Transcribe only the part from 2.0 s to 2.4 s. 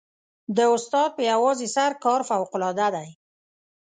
کار